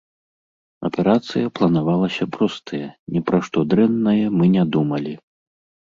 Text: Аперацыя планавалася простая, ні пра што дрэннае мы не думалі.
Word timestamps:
Аперацыя 0.87 1.51
планавалася 1.59 2.23
простая, 2.37 2.87
ні 3.17 3.23
пра 3.27 3.37
што 3.49 3.57
дрэннае 3.75 4.21
мы 4.41 4.45
не 4.55 4.63
думалі. 4.79 5.13